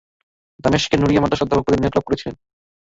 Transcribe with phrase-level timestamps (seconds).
[0.59, 2.35] দামেশকের নূরিয়া মাদ্রাসায় অধ্যাপক পদে নিয়োগ লাভ করেছিলেন।